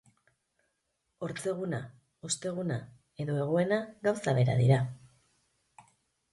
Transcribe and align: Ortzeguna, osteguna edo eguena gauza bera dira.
Ortzeguna, 1.27 1.81
osteguna 2.31 2.79
edo 3.27 3.37
eguena 3.45 3.81
gauza 4.09 4.37
bera 4.41 4.59
dira. 4.65 4.83